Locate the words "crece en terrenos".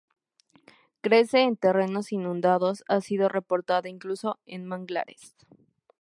1.01-2.11